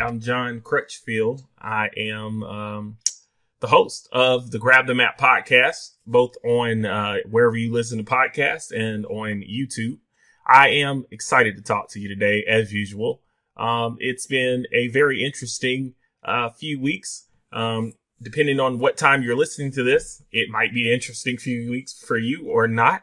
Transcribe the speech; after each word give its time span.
I'm 0.00 0.20
John 0.20 0.60
Crutchfield. 0.60 1.42
I 1.60 1.88
am 1.96 2.42
um, 2.42 2.96
the 3.60 3.66
host 3.66 4.08
of 4.12 4.50
the 4.50 4.58
Grab 4.58 4.86
the 4.86 4.94
Map 4.94 5.18
podcast, 5.18 5.96
both 6.06 6.34
on 6.44 6.86
uh, 6.86 7.16
wherever 7.28 7.56
you 7.56 7.72
listen 7.72 7.98
to 7.98 8.04
podcasts 8.04 8.72
and 8.72 9.04
on 9.06 9.42
YouTube. 9.42 9.98
I 10.46 10.68
am 10.68 11.04
excited 11.10 11.56
to 11.56 11.62
talk 11.62 11.90
to 11.90 12.00
you 12.00 12.08
today, 12.08 12.44
as 12.48 12.72
usual. 12.72 13.20
Um, 13.56 13.96
it's 14.00 14.26
been 14.26 14.66
a 14.72 14.88
very 14.88 15.24
interesting 15.24 15.94
uh, 16.24 16.48
few 16.50 16.80
weeks. 16.80 17.26
Um, 17.52 17.92
depending 18.20 18.60
on 18.60 18.78
what 18.78 18.96
time 18.96 19.22
you're 19.22 19.36
listening 19.36 19.72
to 19.72 19.82
this, 19.82 20.22
it 20.32 20.48
might 20.48 20.72
be 20.72 20.88
an 20.88 20.94
interesting 20.94 21.36
few 21.36 21.70
weeks 21.70 21.92
for 21.92 22.16
you 22.16 22.48
or 22.48 22.66
not. 22.66 23.02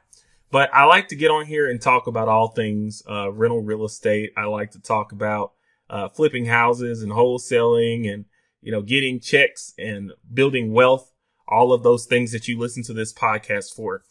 But 0.52 0.74
I 0.74 0.86
like 0.86 1.10
to 1.10 1.16
get 1.16 1.30
on 1.30 1.46
here 1.46 1.70
and 1.70 1.80
talk 1.80 2.08
about 2.08 2.28
all 2.28 2.48
things 2.48 3.04
uh, 3.08 3.32
rental 3.32 3.62
real 3.62 3.86
estate. 3.86 4.32
I 4.36 4.46
like 4.46 4.72
to 4.72 4.80
talk 4.82 5.12
about 5.12 5.54
uh, 5.90 6.10
flipping 6.10 6.46
houses 6.46 7.02
and 7.02 7.12
wholesaling 7.12 8.12
and 8.12 8.26
you 8.62 8.72
know 8.72 8.82
getting 8.82 9.20
checks 9.20 9.74
and 9.78 10.12
building 10.34 10.74
wealth. 10.74 11.12
All 11.48 11.74
of 11.74 11.82
those 11.82 12.06
things 12.06 12.32
that 12.32 12.48
you 12.48 12.60
listen 12.60 12.84
to 12.84 12.94
this 12.94 13.12
podcast 13.12 13.74
for. 13.76 14.04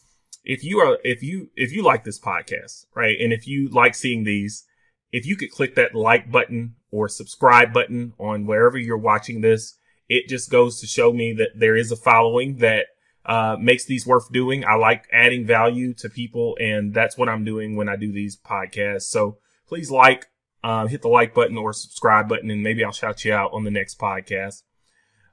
If 0.43 0.63
you 0.63 0.79
are 0.79 0.97
if 1.03 1.23
you 1.23 1.49
if 1.55 1.71
you 1.71 1.83
like 1.83 2.03
this 2.03 2.19
podcast, 2.19 2.85
right, 2.95 3.17
and 3.19 3.31
if 3.31 3.47
you 3.47 3.69
like 3.69 3.95
seeing 3.95 4.23
these, 4.23 4.65
if 5.11 5.25
you 5.25 5.35
could 5.35 5.51
click 5.51 5.75
that 5.75 5.95
like 5.95 6.31
button 6.31 6.75
or 6.91 7.07
subscribe 7.07 7.73
button 7.73 8.13
on 8.17 8.45
wherever 8.45 8.77
you're 8.77 8.97
watching 8.97 9.41
this, 9.41 9.77
it 10.07 10.27
just 10.27 10.49
goes 10.49 10.79
to 10.81 10.87
show 10.87 11.13
me 11.13 11.33
that 11.33 11.51
there 11.55 11.75
is 11.75 11.91
a 11.91 11.95
following 11.95 12.57
that 12.57 12.87
uh, 13.25 13.55
makes 13.59 13.85
these 13.85 14.07
worth 14.07 14.31
doing. 14.31 14.65
I 14.65 14.75
like 14.75 15.05
adding 15.13 15.45
value 15.45 15.93
to 15.95 16.09
people, 16.09 16.57
and 16.59 16.93
that's 16.93 17.17
what 17.17 17.29
I'm 17.29 17.45
doing 17.45 17.75
when 17.75 17.87
I 17.87 17.95
do 17.95 18.11
these 18.11 18.35
podcasts. 18.35 19.03
So 19.03 19.37
please 19.67 19.91
like, 19.91 20.27
um, 20.63 20.87
hit 20.87 21.01
the 21.01 21.07
like 21.07 21.33
button 21.33 21.57
or 21.57 21.73
subscribe 21.73 22.27
button, 22.27 22.49
and 22.49 22.63
maybe 22.63 22.83
I'll 22.83 22.91
shout 22.91 23.23
you 23.25 23.33
out 23.33 23.51
on 23.53 23.63
the 23.63 23.71
next 23.71 23.99
podcast. 23.99 24.63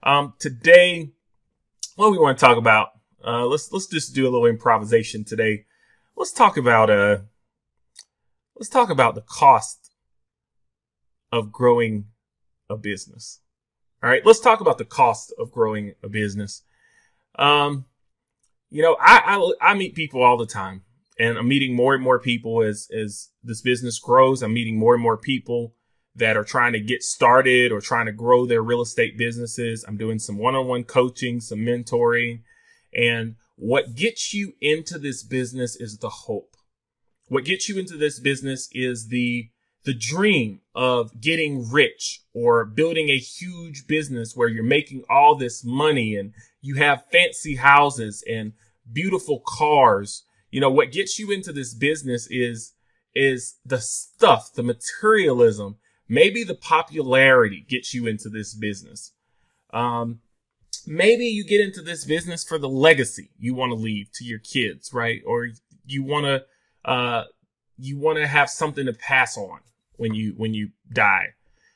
Um, 0.02 0.34
today, 0.38 1.10
what 1.96 2.12
we 2.12 2.18
want 2.18 2.38
to 2.38 2.44
talk 2.44 2.58
about? 2.58 2.90
Uh, 3.24 3.46
let's 3.46 3.72
let's 3.72 3.86
just 3.86 4.14
do 4.14 4.24
a 4.24 4.30
little 4.30 4.46
improvisation 4.46 5.24
today. 5.24 5.64
Let's 6.16 6.32
talk 6.32 6.56
about 6.56 6.90
uh, 6.90 7.18
let's 8.54 8.68
talk 8.68 8.90
about 8.90 9.14
the 9.14 9.22
cost 9.22 9.90
of 11.32 11.52
growing 11.52 12.06
a 12.70 12.76
business. 12.76 13.40
All 14.02 14.10
right, 14.10 14.24
let's 14.24 14.40
talk 14.40 14.60
about 14.60 14.78
the 14.78 14.84
cost 14.84 15.34
of 15.38 15.50
growing 15.50 15.94
a 16.02 16.08
business. 16.08 16.62
Um, 17.38 17.86
you 18.70 18.82
know, 18.82 18.96
I, 19.00 19.22
I, 19.60 19.70
I 19.70 19.74
meet 19.74 19.94
people 19.94 20.22
all 20.22 20.36
the 20.36 20.46
time, 20.46 20.82
and 21.18 21.38
I'm 21.38 21.48
meeting 21.48 21.74
more 21.74 21.94
and 21.94 22.02
more 22.02 22.18
people 22.18 22.62
as 22.62 22.88
as 22.96 23.30
this 23.42 23.60
business 23.60 23.98
grows. 23.98 24.42
I'm 24.42 24.54
meeting 24.54 24.78
more 24.78 24.94
and 24.94 25.02
more 25.02 25.16
people 25.16 25.74
that 26.14 26.36
are 26.36 26.44
trying 26.44 26.72
to 26.72 26.80
get 26.80 27.02
started 27.02 27.72
or 27.72 27.80
trying 27.80 28.06
to 28.06 28.12
grow 28.12 28.46
their 28.46 28.62
real 28.62 28.80
estate 28.80 29.18
businesses. 29.18 29.84
I'm 29.86 29.98
doing 29.98 30.18
some 30.18 30.38
one-on-one 30.38 30.84
coaching, 30.84 31.40
some 31.40 31.58
mentoring, 31.58 32.40
and 32.94 33.36
what 33.56 33.94
gets 33.94 34.32
you 34.32 34.54
into 34.60 34.98
this 34.98 35.22
business 35.22 35.76
is 35.76 35.98
the 35.98 36.08
hope. 36.08 36.56
What 37.28 37.44
gets 37.44 37.68
you 37.68 37.78
into 37.78 37.96
this 37.96 38.20
business 38.20 38.68
is 38.72 39.08
the 39.08 39.50
the 39.84 39.94
dream 39.94 40.60
of 40.74 41.20
getting 41.20 41.70
rich 41.70 42.22
or 42.34 42.64
building 42.64 43.08
a 43.08 43.18
huge 43.18 43.86
business 43.86 44.34
where 44.34 44.48
you're 44.48 44.64
making 44.64 45.04
all 45.08 45.36
this 45.36 45.64
money 45.64 46.16
and 46.16 46.32
you 46.60 46.74
have 46.74 47.06
fancy 47.12 47.54
houses 47.54 48.22
and 48.28 48.52
beautiful 48.92 49.42
cars. 49.46 50.24
You 50.56 50.62
know, 50.62 50.70
what 50.70 50.90
gets 50.90 51.18
you 51.18 51.30
into 51.30 51.52
this 51.52 51.74
business 51.74 52.26
is, 52.30 52.72
is 53.14 53.56
the 53.66 53.78
stuff, 53.78 54.54
the 54.54 54.62
materialism, 54.62 55.76
maybe 56.08 56.44
the 56.44 56.54
popularity 56.54 57.66
gets 57.68 57.92
you 57.92 58.06
into 58.06 58.30
this 58.30 58.54
business. 58.54 59.12
Um, 59.74 60.20
maybe 60.86 61.26
you 61.26 61.44
get 61.44 61.60
into 61.60 61.82
this 61.82 62.06
business 62.06 62.42
for 62.42 62.56
the 62.58 62.70
legacy 62.70 63.32
you 63.38 63.54
want 63.54 63.72
to 63.72 63.76
leave 63.76 64.10
to 64.12 64.24
your 64.24 64.38
kids, 64.38 64.94
right? 64.94 65.20
Or 65.26 65.48
you 65.84 66.02
want 66.02 66.24
to, 66.24 66.90
uh, 66.90 67.24
you 67.76 67.98
want 67.98 68.16
to 68.16 68.26
have 68.26 68.48
something 68.48 68.86
to 68.86 68.94
pass 68.94 69.36
on 69.36 69.60
when 69.96 70.14
you 70.14 70.32
when 70.38 70.54
you 70.54 70.70
die. 70.90 71.34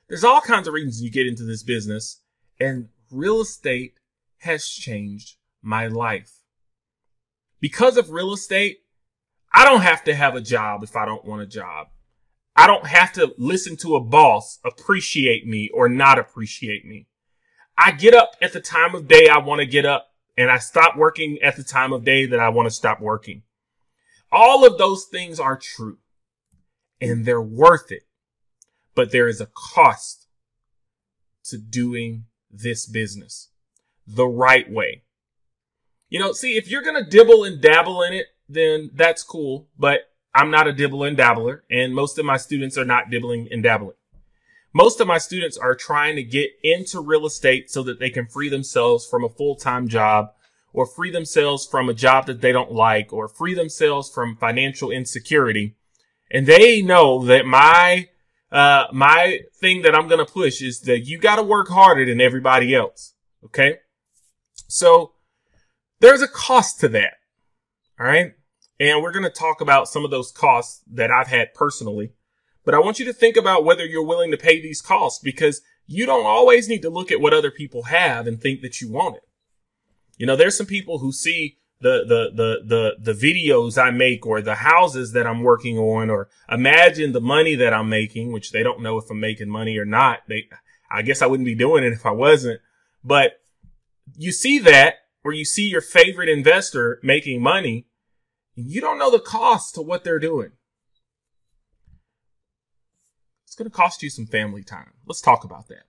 There's 0.08 0.24
all 0.24 0.40
kinds 0.40 0.66
of 0.66 0.72
reasons 0.72 1.02
you 1.02 1.10
get 1.10 1.26
into 1.26 1.44
this 1.44 1.62
business, 1.62 2.22
and 2.58 2.88
real 3.10 3.42
estate 3.42 3.98
has 4.38 4.66
changed 4.66 5.36
my 5.60 5.86
life. 5.86 6.40
Because 7.60 7.98
of 7.98 8.10
real 8.10 8.32
estate, 8.32 8.79
I 9.52 9.64
don't 9.64 9.82
have 9.82 10.04
to 10.04 10.14
have 10.14 10.34
a 10.34 10.40
job 10.40 10.82
if 10.82 10.96
I 10.96 11.04
don't 11.04 11.24
want 11.24 11.42
a 11.42 11.46
job. 11.46 11.88
I 12.56 12.66
don't 12.66 12.86
have 12.86 13.12
to 13.14 13.34
listen 13.38 13.76
to 13.78 13.96
a 13.96 14.00
boss 14.00 14.58
appreciate 14.64 15.46
me 15.46 15.70
or 15.72 15.88
not 15.88 16.18
appreciate 16.18 16.84
me. 16.84 17.06
I 17.76 17.92
get 17.92 18.14
up 18.14 18.32
at 18.42 18.52
the 18.52 18.60
time 18.60 18.94
of 18.94 19.08
day 19.08 19.28
I 19.28 19.38
want 19.38 19.60
to 19.60 19.66
get 19.66 19.86
up 19.86 20.08
and 20.36 20.50
I 20.50 20.58
stop 20.58 20.96
working 20.96 21.38
at 21.42 21.56
the 21.56 21.62
time 21.62 21.92
of 21.92 22.04
day 22.04 22.26
that 22.26 22.40
I 22.40 22.50
want 22.50 22.66
to 22.66 22.74
stop 22.74 23.00
working. 23.00 23.42
All 24.30 24.66
of 24.66 24.78
those 24.78 25.04
things 25.04 25.40
are 25.40 25.56
true 25.56 25.98
and 27.00 27.24
they're 27.24 27.40
worth 27.40 27.90
it 27.90 28.02
but 28.94 29.12
there 29.12 29.28
is 29.28 29.40
a 29.40 29.48
cost 29.54 30.26
to 31.44 31.58
doing 31.58 32.24
this 32.50 32.86
business 32.86 33.48
the 34.06 34.26
right 34.26 34.70
way. 34.70 35.04
You 36.08 36.18
know, 36.18 36.32
see, 36.32 36.56
if 36.56 36.68
you're 36.68 36.82
going 36.82 37.02
to 37.02 37.08
dibble 37.08 37.44
and 37.44 37.60
dabble 37.60 38.02
in 38.02 38.12
it, 38.12 38.26
then 38.52 38.90
that's 38.94 39.22
cool, 39.22 39.68
but 39.78 40.00
I'm 40.34 40.50
not 40.50 40.66
a 40.66 40.72
dibble 40.72 41.04
and 41.04 41.16
dabbler, 41.16 41.64
and 41.70 41.94
most 41.94 42.18
of 42.18 42.24
my 42.24 42.36
students 42.36 42.78
are 42.78 42.84
not 42.84 43.10
dibbling 43.10 43.48
and 43.50 43.62
dabbling. 43.62 43.96
Most 44.72 45.00
of 45.00 45.08
my 45.08 45.18
students 45.18 45.56
are 45.56 45.74
trying 45.74 46.16
to 46.16 46.22
get 46.22 46.50
into 46.62 47.00
real 47.00 47.26
estate 47.26 47.70
so 47.70 47.82
that 47.82 47.98
they 47.98 48.10
can 48.10 48.26
free 48.26 48.48
themselves 48.48 49.06
from 49.06 49.24
a 49.24 49.28
full-time 49.28 49.88
job 49.88 50.32
or 50.72 50.86
free 50.86 51.10
themselves 51.10 51.66
from 51.66 51.88
a 51.88 51.94
job 51.94 52.26
that 52.26 52.40
they 52.40 52.52
don't 52.52 52.70
like 52.70 53.12
or 53.12 53.28
free 53.28 53.54
themselves 53.54 54.08
from 54.08 54.36
financial 54.36 54.90
insecurity. 54.92 55.74
And 56.30 56.46
they 56.46 56.80
know 56.82 57.24
that 57.24 57.44
my 57.44 58.08
uh, 58.52 58.84
my 58.92 59.40
thing 59.60 59.82
that 59.82 59.94
I'm 59.94 60.08
going 60.08 60.24
to 60.24 60.32
push 60.32 60.60
is 60.60 60.80
that 60.82 61.00
you 61.00 61.18
got 61.18 61.36
to 61.36 61.42
work 61.42 61.68
harder 61.68 62.04
than 62.04 62.20
everybody 62.20 62.74
else. 62.74 63.14
Okay. 63.44 63.78
So 64.68 65.12
there's 66.00 66.22
a 66.22 66.28
cost 66.28 66.80
to 66.80 66.88
that. 66.88 67.14
All 67.98 68.06
right. 68.06 68.32
And 68.80 69.02
we're 69.02 69.12
going 69.12 69.24
to 69.24 69.30
talk 69.30 69.60
about 69.60 69.88
some 69.88 70.04
of 70.04 70.10
those 70.10 70.32
costs 70.32 70.82
that 70.90 71.10
I've 71.10 71.28
had 71.28 71.54
personally. 71.54 72.14
But 72.64 72.74
I 72.74 72.80
want 72.80 72.98
you 72.98 73.04
to 73.04 73.12
think 73.12 73.36
about 73.36 73.64
whether 73.64 73.84
you're 73.84 74.04
willing 74.04 74.30
to 74.32 74.36
pay 74.36 74.60
these 74.60 74.82
costs 74.82 75.20
because 75.22 75.60
you 75.86 76.06
don't 76.06 76.26
always 76.26 76.68
need 76.68 76.82
to 76.82 76.90
look 76.90 77.12
at 77.12 77.20
what 77.20 77.34
other 77.34 77.50
people 77.50 77.84
have 77.84 78.26
and 78.26 78.40
think 78.40 78.62
that 78.62 78.80
you 78.80 78.90
want 78.90 79.16
it. 79.16 79.22
You 80.16 80.26
know, 80.26 80.36
there's 80.36 80.56
some 80.56 80.66
people 80.66 80.98
who 80.98 81.12
see 81.12 81.58
the, 81.80 82.04
the, 82.06 82.30
the, 82.34 82.94
the, 82.98 83.12
the 83.12 83.32
videos 83.32 83.80
I 83.82 83.90
make 83.90 84.26
or 84.26 84.40
the 84.40 84.56
houses 84.56 85.12
that 85.12 85.26
I'm 85.26 85.42
working 85.42 85.78
on 85.78 86.10
or 86.10 86.28
imagine 86.50 87.12
the 87.12 87.20
money 87.20 87.54
that 87.56 87.72
I'm 87.72 87.88
making, 87.88 88.32
which 88.32 88.52
they 88.52 88.62
don't 88.62 88.82
know 88.82 88.98
if 88.98 89.10
I'm 89.10 89.20
making 89.20 89.48
money 89.48 89.78
or 89.78 89.84
not. 89.84 90.20
They, 90.28 90.48
I 90.90 91.02
guess 91.02 91.22
I 91.22 91.26
wouldn't 91.26 91.46
be 91.46 91.54
doing 91.54 91.84
it 91.84 91.92
if 91.92 92.04
I 92.04 92.10
wasn't, 92.10 92.60
but 93.04 93.40
you 94.16 94.32
see 94.32 94.58
that 94.60 94.96
where 95.22 95.34
you 95.34 95.44
see 95.44 95.68
your 95.68 95.80
favorite 95.80 96.28
investor 96.28 96.98
making 97.02 97.42
money. 97.42 97.86
You 98.54 98.80
don't 98.80 98.98
know 98.98 99.10
the 99.10 99.20
cost 99.20 99.74
to 99.74 99.82
what 99.82 100.04
they're 100.04 100.18
doing. 100.18 100.52
It's 103.46 103.54
going 103.56 103.70
to 103.70 103.76
cost 103.76 104.02
you 104.02 104.10
some 104.10 104.26
family 104.26 104.62
time. 104.62 104.92
Let's 105.06 105.20
talk 105.20 105.44
about 105.44 105.68
that. 105.68 105.84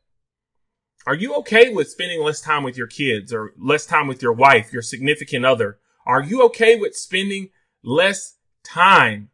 Are 1.05 1.15
you 1.15 1.35
okay 1.37 1.73
with 1.73 1.89
spending 1.89 2.23
less 2.23 2.41
time 2.41 2.63
with 2.63 2.77
your 2.77 2.87
kids 2.87 3.33
or 3.33 3.53
less 3.57 3.85
time 3.85 4.07
with 4.07 4.21
your 4.21 4.33
wife, 4.33 4.71
your 4.71 4.81
significant 4.81 5.45
other? 5.45 5.79
Are 6.05 6.23
you 6.23 6.43
okay 6.45 6.75
with 6.75 6.95
spending 6.95 7.49
less 7.83 8.37
time 8.63 9.29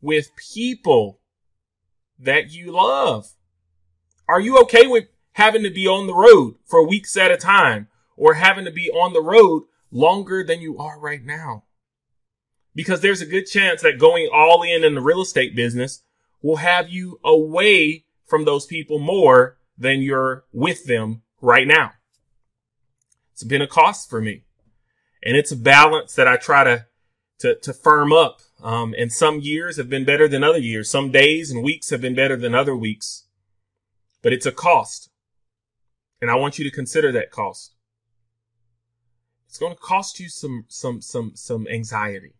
with 0.00 0.30
people 0.36 1.20
that 2.18 2.52
you 2.52 2.72
love? 2.72 3.34
Are 4.28 4.40
you 4.40 4.58
okay 4.62 4.86
with 4.86 5.06
having 5.32 5.62
to 5.62 5.70
be 5.70 5.86
on 5.86 6.06
the 6.06 6.14
road 6.14 6.56
for 6.64 6.86
weeks 6.86 7.16
at 7.16 7.30
a 7.30 7.36
time 7.36 7.88
or 8.16 8.34
having 8.34 8.64
to 8.64 8.72
be 8.72 8.90
on 8.90 9.12
the 9.12 9.22
road 9.22 9.64
longer 9.90 10.44
than 10.44 10.60
you 10.60 10.78
are 10.78 10.98
right 10.98 11.24
now? 11.24 11.64
Because 12.74 13.00
there's 13.00 13.20
a 13.20 13.26
good 13.26 13.46
chance 13.46 13.82
that 13.82 13.98
going 13.98 14.28
all 14.32 14.62
in 14.62 14.84
in 14.84 14.94
the 14.94 15.00
real 15.00 15.22
estate 15.22 15.54
business 15.54 16.02
will 16.40 16.56
have 16.56 16.88
you 16.88 17.20
away 17.24 18.04
from 18.26 18.44
those 18.44 18.66
people 18.66 18.98
more 18.98 19.58
than 19.76 20.00
you're 20.00 20.44
with 20.52 20.86
them 20.86 21.22
right 21.40 21.66
now. 21.66 21.92
It's 23.32 23.44
been 23.44 23.62
a 23.62 23.66
cost 23.66 24.08
for 24.08 24.20
me. 24.20 24.44
And 25.22 25.36
it's 25.36 25.52
a 25.52 25.56
balance 25.56 26.14
that 26.14 26.26
I 26.26 26.36
try 26.36 26.64
to, 26.64 26.86
to, 27.40 27.54
to 27.56 27.72
firm 27.72 28.12
up. 28.12 28.40
Um, 28.62 28.94
and 28.96 29.12
some 29.12 29.40
years 29.40 29.76
have 29.76 29.90
been 29.90 30.04
better 30.04 30.28
than 30.28 30.44
other 30.44 30.58
years. 30.58 30.88
Some 30.88 31.10
days 31.10 31.50
and 31.50 31.62
weeks 31.62 31.90
have 31.90 32.00
been 32.00 32.14
better 32.14 32.36
than 32.36 32.54
other 32.54 32.76
weeks. 32.76 33.26
But 34.22 34.32
it's 34.32 34.46
a 34.46 34.52
cost. 34.52 35.10
And 36.20 36.30
I 36.30 36.36
want 36.36 36.58
you 36.58 36.64
to 36.64 36.70
consider 36.70 37.10
that 37.12 37.30
cost. 37.30 37.74
It's 39.48 39.58
going 39.58 39.74
to 39.74 39.80
cost 39.80 40.18
you 40.20 40.28
some, 40.28 40.64
some, 40.68 41.02
some, 41.02 41.32
some 41.34 41.66
anxiety. 41.68 42.34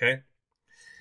Okay. 0.00 0.22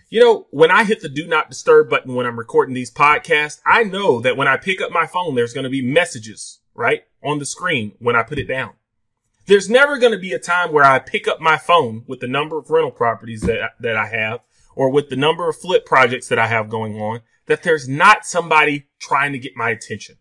You 0.09 0.19
know, 0.19 0.47
when 0.49 0.71
I 0.71 0.83
hit 0.83 1.01
the 1.01 1.09
do 1.09 1.27
not 1.27 1.49
disturb 1.49 1.89
button 1.89 2.15
when 2.15 2.25
I'm 2.25 2.39
recording 2.39 2.73
these 2.73 2.91
podcasts, 2.91 3.61
I 3.65 3.83
know 3.83 4.19
that 4.21 4.37
when 4.37 4.47
I 4.47 4.57
pick 4.57 4.81
up 4.81 4.91
my 4.91 5.05
phone, 5.05 5.35
there's 5.35 5.53
going 5.53 5.65
to 5.65 5.69
be 5.69 5.83
messages, 5.83 6.59
right? 6.73 7.03
On 7.23 7.37
the 7.39 7.45
screen 7.45 7.93
when 7.99 8.15
I 8.15 8.23
put 8.23 8.39
it 8.39 8.47
down. 8.47 8.73
There's 9.45 9.69
never 9.69 9.97
going 9.97 10.11
to 10.11 10.19
be 10.19 10.33
a 10.33 10.39
time 10.39 10.71
where 10.71 10.83
I 10.83 10.99
pick 10.99 11.27
up 11.27 11.39
my 11.39 11.57
phone 11.57 12.03
with 12.07 12.19
the 12.19 12.27
number 12.27 12.57
of 12.57 12.69
rental 12.69 12.91
properties 12.91 13.41
that, 13.41 13.71
that 13.79 13.95
I 13.95 14.07
have 14.07 14.41
or 14.75 14.91
with 14.91 15.09
the 15.09 15.15
number 15.15 15.47
of 15.47 15.57
flip 15.57 15.85
projects 15.85 16.27
that 16.29 16.39
I 16.39 16.47
have 16.47 16.69
going 16.69 16.99
on 16.99 17.21
that 17.47 17.63
there's 17.63 17.87
not 17.87 18.25
somebody 18.25 18.87
trying 18.99 19.33
to 19.33 19.39
get 19.39 19.55
my 19.55 19.71
attention. 19.71 20.17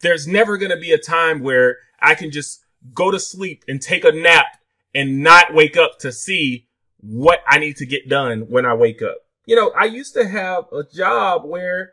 There's 0.00 0.26
never 0.26 0.56
going 0.56 0.70
to 0.70 0.78
be 0.78 0.92
a 0.92 0.98
time 0.98 1.40
where 1.40 1.76
I 2.00 2.14
can 2.14 2.30
just 2.30 2.64
go 2.94 3.10
to 3.10 3.20
sleep 3.20 3.64
and 3.68 3.80
take 3.80 4.04
a 4.04 4.12
nap 4.12 4.58
and 4.94 5.22
not 5.22 5.54
wake 5.54 5.76
up 5.76 5.98
to 6.00 6.10
see 6.10 6.68
what 7.02 7.40
I 7.46 7.58
need 7.58 7.76
to 7.78 7.86
get 7.86 8.08
done 8.08 8.42
when 8.48 8.64
I 8.64 8.74
wake 8.74 9.02
up. 9.02 9.18
You 9.44 9.56
know, 9.56 9.72
I 9.76 9.84
used 9.84 10.14
to 10.14 10.26
have 10.26 10.64
a 10.72 10.84
job 10.84 11.44
where 11.44 11.92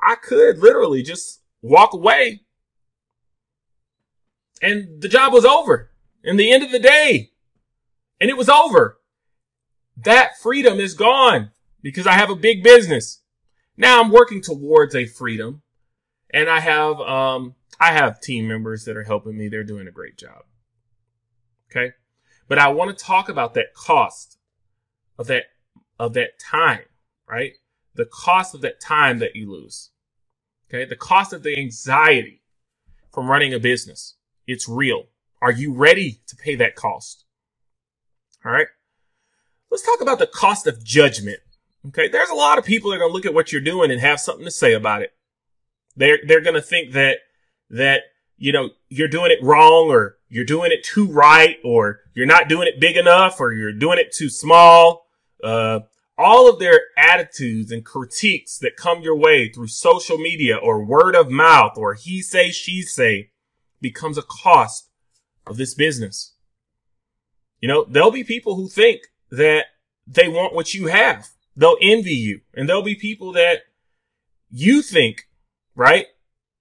I 0.00 0.14
could 0.14 0.58
literally 0.58 1.02
just 1.02 1.42
walk 1.62 1.92
away 1.92 2.42
and 4.62 5.00
the 5.00 5.08
job 5.08 5.32
was 5.32 5.44
over 5.44 5.90
in 6.22 6.36
the 6.36 6.52
end 6.52 6.62
of 6.62 6.70
the 6.70 6.78
day 6.78 7.30
and 8.20 8.28
it 8.28 8.36
was 8.36 8.48
over. 8.48 8.98
That 9.96 10.38
freedom 10.38 10.78
is 10.78 10.94
gone 10.94 11.50
because 11.82 12.06
I 12.06 12.12
have 12.12 12.30
a 12.30 12.36
big 12.36 12.62
business. 12.62 13.22
Now 13.76 14.02
I'm 14.02 14.10
working 14.10 14.42
towards 14.42 14.94
a 14.94 15.06
freedom 15.06 15.62
and 16.30 16.48
I 16.50 16.60
have, 16.60 17.00
um, 17.00 17.54
I 17.80 17.92
have 17.92 18.20
team 18.20 18.46
members 18.46 18.84
that 18.84 18.96
are 18.96 19.04
helping 19.04 19.38
me. 19.38 19.48
They're 19.48 19.64
doing 19.64 19.88
a 19.88 19.92
great 19.92 20.18
job. 20.18 20.44
Okay. 21.70 21.92
But 22.46 22.58
I 22.58 22.68
want 22.68 22.96
to 22.96 23.04
talk 23.04 23.30
about 23.30 23.54
that 23.54 23.74
cost 23.74 24.38
of 25.20 25.26
that 25.26 25.44
of 25.98 26.14
that 26.14 26.38
time, 26.40 26.86
right? 27.28 27.52
The 27.94 28.06
cost 28.06 28.54
of 28.54 28.62
that 28.62 28.80
time 28.80 29.18
that 29.18 29.36
you 29.36 29.52
lose. 29.52 29.90
Okay? 30.68 30.86
The 30.86 30.96
cost 30.96 31.34
of 31.34 31.42
the 31.42 31.56
anxiety 31.58 32.40
from 33.12 33.30
running 33.30 33.52
a 33.52 33.60
business. 33.60 34.16
It's 34.46 34.66
real. 34.66 35.04
Are 35.42 35.52
you 35.52 35.74
ready 35.74 36.22
to 36.26 36.36
pay 36.36 36.54
that 36.56 36.74
cost? 36.74 37.26
All 38.44 38.50
right. 38.50 38.68
Let's 39.70 39.84
talk 39.84 40.00
about 40.00 40.18
the 40.18 40.26
cost 40.26 40.66
of 40.66 40.82
judgment. 40.82 41.40
Okay. 41.88 42.08
There's 42.08 42.30
a 42.30 42.34
lot 42.34 42.58
of 42.58 42.64
people 42.64 42.90
that 42.90 42.96
are 42.96 43.00
going 43.00 43.10
to 43.10 43.14
look 43.14 43.26
at 43.26 43.34
what 43.34 43.52
you're 43.52 43.60
doing 43.60 43.90
and 43.90 44.00
have 44.00 44.20
something 44.20 44.44
to 44.46 44.50
say 44.50 44.72
about 44.72 45.02
it. 45.02 45.12
They're, 45.96 46.20
they're 46.26 46.40
going 46.40 46.54
to 46.54 46.62
think 46.62 46.92
that, 46.94 47.18
that, 47.68 48.04
you 48.38 48.52
know, 48.52 48.70
you're 48.88 49.08
doing 49.08 49.32
it 49.32 49.42
wrong 49.42 49.90
or 49.90 50.16
you're 50.30 50.46
doing 50.46 50.72
it 50.72 50.82
too 50.82 51.06
right 51.06 51.58
or 51.62 52.00
you're 52.14 52.24
not 52.24 52.48
doing 52.48 52.68
it 52.68 52.80
big 52.80 52.96
enough 52.96 53.38
or 53.38 53.52
you're 53.52 53.72
doing 53.72 53.98
it 53.98 54.12
too 54.12 54.30
small 54.30 55.09
uh, 55.44 55.80
all 56.18 56.50
of 56.50 56.58
their 56.58 56.80
attitudes 56.98 57.72
and 57.72 57.84
critiques 57.84 58.58
that 58.58 58.76
come 58.76 59.00
your 59.00 59.16
way 59.16 59.48
through 59.48 59.68
social 59.68 60.18
media 60.18 60.56
or 60.56 60.84
word 60.84 61.14
of 61.14 61.30
mouth 61.30 61.72
or 61.76 61.94
he 61.94 62.20
say, 62.20 62.50
she 62.50 62.82
say 62.82 63.30
becomes 63.80 64.18
a 64.18 64.22
cost 64.22 64.90
of 65.46 65.56
this 65.56 65.74
business. 65.74 66.34
You 67.60 67.68
know, 67.68 67.84
there'll 67.88 68.10
be 68.10 68.24
people 68.24 68.56
who 68.56 68.68
think 68.68 69.00
that 69.30 69.66
they 70.06 70.28
want 70.28 70.54
what 70.54 70.74
you 70.74 70.88
have. 70.88 71.28
They'll 71.56 71.78
envy 71.80 72.14
you 72.14 72.40
and 72.54 72.68
there'll 72.68 72.82
be 72.82 72.94
people 72.94 73.32
that 73.32 73.62
you 74.50 74.82
think, 74.82 75.28
right, 75.74 76.06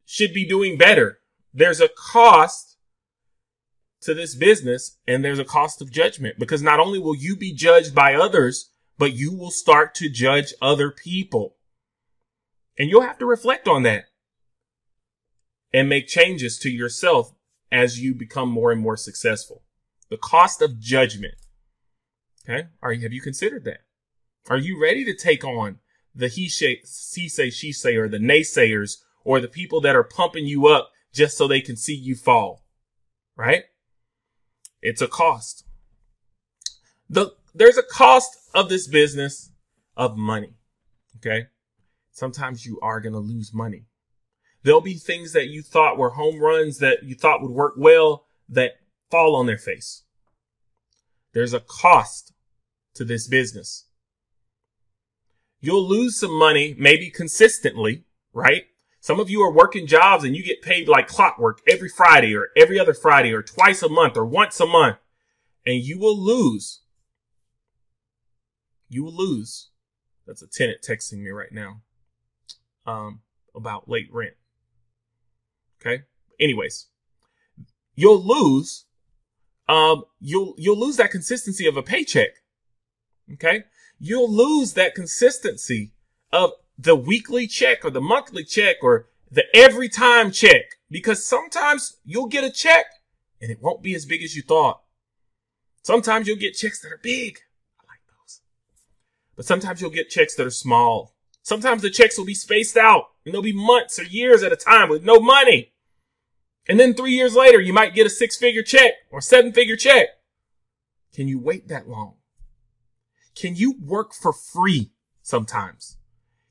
should 0.05 0.33
be 0.33 0.47
doing 0.47 0.77
better. 0.77 1.19
There's 1.53 1.81
a 1.81 1.89
cost 1.89 2.77
to 4.01 4.13
this 4.13 4.35
business 4.35 4.97
and 5.07 5.23
there's 5.23 5.39
a 5.39 5.45
cost 5.45 5.81
of 5.81 5.91
judgment 5.91 6.39
because 6.39 6.61
not 6.61 6.79
only 6.79 6.99
will 6.99 7.15
you 7.15 7.35
be 7.35 7.53
judged 7.53 7.93
by 7.93 8.15
others, 8.15 8.71
but 8.97 9.13
you 9.13 9.33
will 9.33 9.51
start 9.51 9.95
to 9.95 10.09
judge 10.09 10.53
other 10.61 10.91
people. 10.91 11.55
And 12.77 12.89
you'll 12.89 13.01
have 13.01 13.17
to 13.19 13.25
reflect 13.25 13.67
on 13.67 13.83
that 13.83 14.05
and 15.73 15.89
make 15.89 16.07
changes 16.07 16.57
to 16.59 16.69
yourself 16.69 17.33
as 17.71 18.01
you 18.01 18.13
become 18.15 18.49
more 18.49 18.71
and 18.71 18.81
more 18.81 18.97
successful. 18.97 19.63
The 20.09 20.17
cost 20.17 20.61
of 20.61 20.79
judgment. 20.79 21.35
Okay. 22.47 22.67
Are 22.81 22.93
you, 22.93 23.01
have 23.03 23.13
you 23.13 23.21
considered 23.21 23.65
that? 23.65 23.81
Are 24.49 24.57
you 24.57 24.81
ready 24.81 25.05
to 25.05 25.13
take 25.13 25.43
on 25.43 25.79
the 26.15 26.27
he 26.27 26.49
say, 26.49 26.81
he 27.13 27.29
say, 27.29 27.49
she 27.49 27.71
say, 27.71 27.95
or 27.95 28.07
the 28.07 28.17
naysayers, 28.17 28.97
or 29.23 29.39
the 29.39 29.47
people 29.47 29.79
that 29.81 29.95
are 29.95 30.03
pumping 30.03 30.45
you 30.45 30.67
up 30.67 30.89
just 31.13 31.37
so 31.37 31.47
they 31.47 31.61
can 31.61 31.75
see 31.75 31.93
you 31.93 32.15
fall? 32.15 32.65
Right? 33.35 33.65
It's 34.81 35.01
a 35.01 35.07
cost. 35.07 35.65
The, 37.09 37.31
there's 37.53 37.77
a 37.77 37.83
cost 37.83 38.37
of 38.53 38.69
this 38.69 38.87
business 38.87 39.51
of 39.97 40.17
money. 40.17 40.53
Okay. 41.17 41.47
Sometimes 42.11 42.65
you 42.65 42.79
are 42.81 42.99
going 42.99 43.13
to 43.13 43.19
lose 43.19 43.53
money. 43.53 43.85
There'll 44.63 44.81
be 44.81 44.95
things 44.95 45.33
that 45.33 45.47
you 45.47 45.61
thought 45.61 45.97
were 45.97 46.11
home 46.11 46.39
runs 46.39 46.79
that 46.79 47.03
you 47.03 47.15
thought 47.15 47.41
would 47.41 47.51
work 47.51 47.73
well 47.77 48.25
that 48.49 48.73
fall 49.09 49.35
on 49.35 49.45
their 49.45 49.57
face. 49.57 50.03
There's 51.33 51.53
a 51.53 51.61
cost 51.61 52.33
to 52.95 53.05
this 53.05 53.27
business. 53.27 53.85
You'll 55.61 55.87
lose 55.87 56.17
some 56.17 56.37
money, 56.37 56.75
maybe 56.77 57.09
consistently, 57.09 58.03
right? 58.33 58.63
Some 59.01 59.19
of 59.19 59.29
you 59.29 59.41
are 59.41 59.51
working 59.51 59.87
jobs 59.87 60.23
and 60.23 60.35
you 60.35 60.43
get 60.43 60.61
paid 60.61 60.89
like 60.89 61.07
clockwork 61.07 61.61
every 61.67 61.89
Friday 61.89 62.35
or 62.35 62.49
every 62.55 62.77
other 62.79 62.93
Friday 62.93 63.31
or 63.31 63.41
twice 63.41 63.81
a 63.81 63.89
month 63.89 64.17
or 64.17 64.25
once 64.25 64.59
a 64.59 64.65
month. 64.65 64.97
And 65.65 65.77
you 65.77 65.97
will 65.99 66.17
lose. 66.17 66.81
You 68.89 69.03
will 69.03 69.15
lose. 69.15 69.69
That's 70.27 70.41
a 70.41 70.47
tenant 70.47 70.81
texting 70.81 71.19
me 71.19 71.29
right 71.29 71.51
now. 71.51 71.81
Um, 72.85 73.21
about 73.55 73.87
late 73.87 74.09
rent. 74.11 74.33
Okay. 75.79 76.03
Anyways, 76.39 76.87
you'll 77.95 78.21
lose. 78.21 78.85
Um, 79.69 80.03
you'll, 80.19 80.55
you'll 80.57 80.79
lose 80.79 80.97
that 80.97 81.11
consistency 81.11 81.67
of 81.67 81.77
a 81.77 81.83
paycheck. 81.83 82.29
Okay. 83.33 83.63
You'll 83.99 84.31
lose 84.31 84.73
that 84.73 84.95
consistency 84.95 85.93
of 86.31 86.51
the 86.81 86.95
weekly 86.95 87.45
check 87.45 87.83
or 87.83 87.91
the 87.91 87.99
monthly 87.99 88.43
check 88.43 88.77
or 88.81 89.07
the 89.29 89.43
every 89.53 89.89
time 89.89 90.31
check 90.31 90.61
because 90.89 91.25
sometimes 91.25 91.97
you'll 92.05 92.27
get 92.27 92.45
a 92.45 92.49
check 92.49 92.85
and 93.41 93.51
it 93.51 93.61
won't 93.61 93.83
be 93.83 93.93
as 93.93 94.05
big 94.05 94.23
as 94.23 94.35
you 94.35 94.41
thought. 94.41 94.81
Sometimes 95.83 96.27
you'll 96.27 96.37
get 96.37 96.55
checks 96.55 96.81
that 96.81 96.91
are 96.91 96.99
big. 97.01 97.39
I 97.79 97.83
like 97.91 97.99
those. 98.07 98.39
But 99.35 99.45
sometimes 99.45 99.81
you'll 99.81 99.89
get 99.89 100.09
checks 100.09 100.35
that 100.35 100.47
are 100.47 100.51
small. 100.51 101.15
Sometimes 101.43 101.81
the 101.81 101.89
checks 101.89 102.17
will 102.17 102.25
be 102.25 102.33
spaced 102.33 102.77
out 102.77 103.05
and 103.25 103.33
they'll 103.33 103.41
be 103.41 103.53
months 103.53 103.99
or 103.99 104.03
years 104.03 104.41
at 104.41 104.53
a 104.53 104.57
time 104.57 104.87
with 104.87 105.03
no 105.03 105.19
money. 105.19 105.73
And 106.67 106.79
then 106.79 106.93
three 106.93 107.13
years 107.13 107.35
later, 107.35 107.59
you 107.59 107.73
might 107.73 107.95
get 107.95 108.07
a 108.07 108.09
six 108.09 108.37
figure 108.37 108.63
check 108.63 108.93
or 109.11 109.19
seven 109.19 109.51
figure 109.51 109.75
check. 109.75 110.09
Can 111.13 111.27
you 111.27 111.39
wait 111.39 111.67
that 111.67 111.89
long? 111.89 112.15
Can 113.35 113.55
you 113.55 113.75
work 113.81 114.13
for 114.13 114.31
free 114.31 114.91
sometimes? 115.21 115.97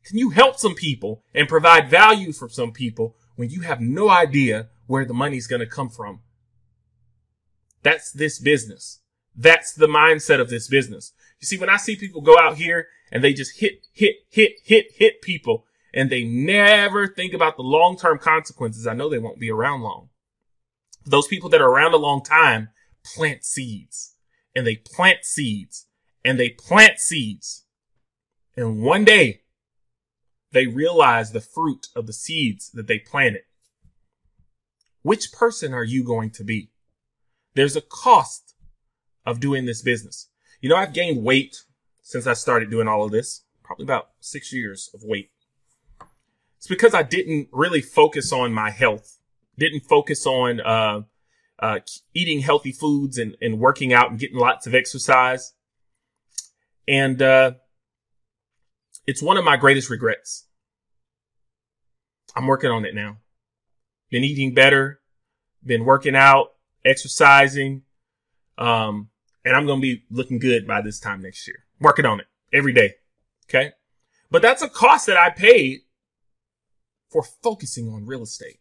Can 0.05 0.19
you 0.19 0.31
help 0.31 0.57
some 0.57 0.75
people 0.75 1.23
and 1.35 1.49
provide 1.49 1.91
value 1.91 2.33
for 2.33 2.49
some 2.49 2.73
people 2.73 3.17
when 3.37 3.51
you 3.51 3.61
have 3.61 3.81
no 3.81 4.09
idea 4.09 4.69
where 4.87 5.05
the 5.05 5.15
money's 5.15 5.47
going 5.47 5.61
to 5.61 5.67
come 5.67 5.91
from? 5.91 6.21
That's 7.83 8.11
this 8.11 8.39
business. 8.39 9.01
That's 9.37 9.73
the 9.73 9.87
mindset 9.87 10.41
of 10.41 10.51
this 10.51 10.67
business. 10.67 11.13
You 11.41 11.47
see, 11.47 11.59
when 11.59 11.71
I 11.71 11.77
see 11.77 11.95
people 11.95 12.21
go 12.21 12.39
out 12.39 12.57
here 12.57 12.89
and 13.13 13.23
they 13.23 13.33
just 13.33 13.61
hit, 13.61 13.87
hit, 13.93 14.17
hit, 14.31 14.53
hit, 14.65 14.87
hit 14.97 15.23
people 15.23 15.65
and 15.95 16.11
they 16.11 16.25
never 16.25 17.07
think 17.07 17.33
about 17.33 17.57
the 17.57 17.63
long-term 17.63 18.19
consequences, 18.19 18.87
I 18.87 18.95
know 18.95 19.09
they 19.09 19.19
won't 19.19 19.39
be 19.39 19.51
around 19.51 19.83
long. 19.83 20.09
Those 21.05 21.29
people 21.29 21.49
that 21.51 21.61
are 21.61 21.71
around 21.71 21.95
a 21.95 21.99
long 21.99 22.23
time 22.23 22.71
plant 23.05 23.45
seeds 23.45 24.15
and 24.55 24.67
they 24.67 24.77
plant 24.77 25.25
seeds 25.25 25.87
and 26.25 26.39
they 26.39 26.51
plant 26.51 26.99
seeds. 26.99 27.65
And 28.57 28.83
one 28.83 29.05
day 29.05 29.43
they 30.53 30.67
realize 30.67 31.33
the 31.33 31.41
fruit 31.41 31.89
of 31.95 32.07
the 32.07 32.13
seeds 32.13 32.71
that 32.71 32.87
they 32.87 32.99
planted. 32.99 33.43
Which 35.03 35.33
person 35.33 35.73
are 35.75 35.85
you 35.85 36.05
going 36.05 36.31
to 36.33 36.45
be? 36.45 36.71
There's 37.55 37.77
a 37.77 37.81
cost 37.81 38.55
of 39.25 39.41
doing 39.41 39.67
this 39.67 39.83
business. 39.83 40.29
You 40.61 40.69
know, 40.69 40.77
I've 40.77 40.93
gained 40.93 41.25
weight 41.25 41.57
since 42.03 42.27
I 42.27 42.33
started 42.33 42.71
doing 42.71 42.89
all 42.89 43.05
of 43.05 43.11
this, 43.11 43.43
probably 43.63 43.85
about 43.85 44.11
six 44.21 44.53
years 44.53 44.91
of 44.95 45.03
weight. 45.03 45.31
It's 46.57 46.67
because 46.67 46.95
I 46.95 47.03
didn't 47.03 47.49
really 47.53 47.81
focus 47.83 48.33
on 48.33 48.53
my 48.53 48.71
health, 48.71 49.19
didn't 49.59 49.81
focus 49.81 50.27
on, 50.27 50.61
uh, 50.61 51.03
uh, 51.61 51.81
eating 52.15 52.41
healthy 52.41 52.73
foods 52.73 53.19
and, 53.19 53.37
and 53.41 53.59
working 53.59 53.93
out 53.93 54.11
and 54.11 54.19
getting 54.19 54.39
lots 54.39 54.67
of 54.67 54.75
exercise. 54.75 55.53
And, 56.87 57.21
uh, 57.21 57.53
it's 59.09 59.23
one 59.23 59.39
of 59.39 59.45
my 59.45 59.57
greatest 59.57 59.89
regrets. 59.89 60.45
I'm 62.37 62.47
working 62.47 62.71
on 62.71 62.85
it 62.85 62.95
now. 62.95 63.17
Been 64.11 64.23
eating 64.23 64.53
better, 64.53 65.01
been 65.65 65.87
working 65.87 66.15
out, 66.15 66.49
exercising, 66.85 67.85
um, 68.59 69.09
and 69.47 69.57
I'm 69.57 69.65
going 69.65 69.81
to 69.81 69.83
be 69.83 70.05
looking 70.11 70.39
good 70.39 70.67
by 70.67 70.83
this 70.83 71.01
time 71.01 71.23
next 71.23 71.49
year. 71.49 71.65
Working 71.81 72.05
on 72.05 72.21
it 72.21 72.27
every 72.53 72.75
day. 72.75 72.97
Okay. 73.49 73.73
But 74.31 74.43
that's 74.43 74.61
a 74.61 74.69
cost 74.69 75.07
that 75.07 75.17
I 75.17 75.31
paid 75.31 75.81
for 77.09 77.23
focusing 77.23 77.89
on 77.89 78.05
real 78.05 78.25
estate. 78.25 78.61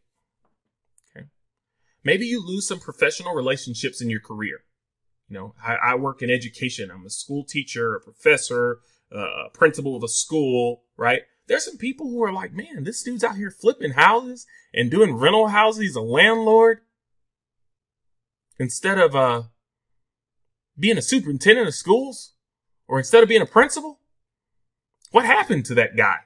Okay. 1.12 1.26
Maybe 2.06 2.26
you 2.26 2.42
lose 2.42 2.66
some 2.66 2.80
professional 2.80 3.34
relationships 3.34 4.02
in 4.02 4.10
your 4.10 4.22
career. 4.22 4.60
You 5.28 5.38
know, 5.38 5.56
I, 5.62 5.76
I 5.76 5.96
work 5.96 6.22
in 6.22 6.30
education. 6.30 6.90
I'm 6.90 7.06
a 7.06 7.10
school 7.10 7.44
teacher, 7.44 7.96
a 7.96 8.00
professor, 8.00 8.80
uh, 9.14 9.46
a 9.46 9.50
principal 9.54 9.96
of 9.96 10.04
a 10.04 10.08
school, 10.08 10.84
right? 10.98 11.22
There's 11.48 11.66
some 11.66 11.78
people 11.78 12.08
who 12.08 12.24
are 12.24 12.34
like, 12.34 12.54
man, 12.54 12.84
this 12.84 13.04
dude's 13.04 13.24
out 13.24 13.38
here 13.38 13.52
flipping 13.52 13.92
houses 13.92 14.46
and 14.74 14.92
doing 14.92 15.16
rental 15.16 15.48
houses. 15.48 15.82
He's 15.82 15.96
a 15.96 16.02
landlord. 16.02 16.80
Instead 18.60 18.98
of, 18.98 19.16
uh, 19.16 19.44
being 20.78 20.98
a 20.98 21.02
superintendent 21.02 21.68
of 21.68 21.74
schools 21.74 22.34
or 22.88 22.98
instead 22.98 23.24
of 23.24 23.30
being 23.30 23.42
a 23.42 23.48
principal, 23.48 24.00
what 25.12 25.26
happened 25.26 25.66
to 25.66 25.74
that 25.76 25.96
guy? 25.96 26.18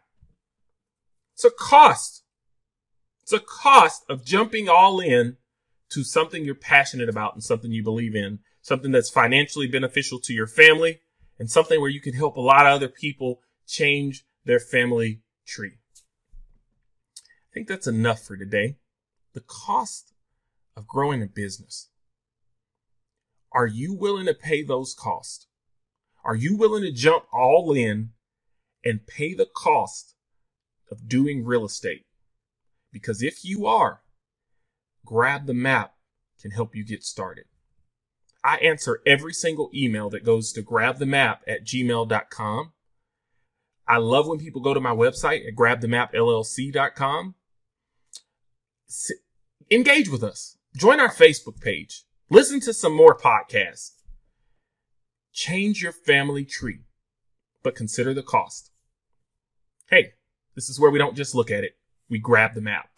It's 1.34 1.46
a 1.46 1.52
cost. 1.52 2.24
It's 3.22 3.34
a 3.34 3.40
cost 3.40 4.04
of 4.10 4.26
jumping 4.26 4.68
all 4.68 5.00
in 5.00 5.38
to 5.92 6.04
something 6.04 6.44
you're 6.44 6.56
passionate 6.56 7.10
about 7.10 7.34
and 7.34 7.44
something 7.44 7.72
you 7.72 7.84
believe 7.84 8.16
in, 8.16 8.40
something 8.62 8.92
that's 8.92 9.10
financially 9.10 9.68
beneficial 9.68 10.20
to 10.20 10.34
your 10.34 10.48
family 10.48 11.02
and 11.42 11.50
something 11.50 11.82
where 11.82 11.90
you 11.90 12.00
can 12.00 12.14
help 12.14 12.38
a 12.38 12.40
lot 12.40 12.68
of 12.68 12.74
other 12.74 12.88
people 12.88 13.42
change 13.66 14.28
their 14.46 14.60
family 14.60 15.24
tree. 15.44 15.80
I 17.18 17.50
think 17.52 17.68
that's 17.68 17.88
enough 17.88 18.22
for 18.22 18.38
today. 18.38 18.78
The 19.34 19.42
cost 19.42 20.14
of 20.78 20.88
growing 20.88 21.24
a 21.24 21.26
business. 21.26 21.90
Are 23.52 23.66
you 23.66 23.92
willing 23.92 24.28
to 24.28 24.36
pay 24.36 24.62
those 24.62 24.94
costs? 24.94 25.48
Are 26.24 26.36
you 26.36 26.56
willing 26.56 26.84
to 26.84 26.92
jump 26.92 27.24
all 27.34 27.74
in 27.74 28.12
and 28.86 29.08
pay 29.08 29.34
the 29.34 29.50
cost 29.52 30.14
of 30.92 31.10
doing 31.10 31.44
real 31.44 31.66
estate? 31.66 32.06
Because 32.94 33.24
if 33.24 33.44
you 33.44 33.66
are, 33.66 34.04
grab 35.04 35.48
the 35.48 35.56
map 35.56 35.96
can 36.40 36.52
help 36.52 36.76
you 36.76 36.86
get 36.86 37.04
started. 37.04 37.46
I 38.44 38.58
answer 38.58 39.02
every 39.06 39.34
single 39.34 39.70
email 39.74 40.10
that 40.10 40.26
goes 40.26 40.52
to 40.54 40.64
grabthemap 40.64 41.40
at 41.48 41.66
gmail.com. 41.66 42.74
I 43.88 43.98
love 43.98 44.28
when 44.28 44.40
people 44.40 44.62
go 44.62 44.74
to 44.74 44.80
my 44.80 44.96
website 44.96 45.48
at 45.48 45.56
grabthemapllc.com. 45.56 47.36
Engage 49.70 50.10
with 50.10 50.24
us. 50.24 50.58
Join 50.76 51.00
our 51.00 51.12
Facebook 51.12 51.60
page. 51.62 52.04
Listen 52.30 52.60
to 52.62 52.74
some 52.74 52.96
more 52.96 53.18
podcasts. 53.18 53.92
Change 55.34 55.82
your 55.82 55.92
family 55.92 56.46
tree, 56.46 56.86
but 57.64 57.76
consider 57.76 58.14
the 58.14 58.24
cost. 58.24 58.72
Hey, 59.90 60.14
this 60.56 60.70
is 60.70 60.80
where 60.80 60.92
we 60.92 61.00
don't 61.00 61.16
just 61.16 61.36
look 61.36 61.52
at 61.52 61.64
it, 61.64 61.74
we 62.10 62.20
grab 62.20 62.54
the 62.54 62.62
map. 62.62 62.90